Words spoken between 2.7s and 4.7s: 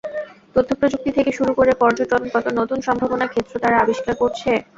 সম্ভাবনার ক্ষেত্র তারা আবিষ্কার করছে।